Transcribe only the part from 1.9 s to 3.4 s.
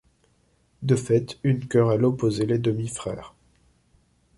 opposaient les demi-frères.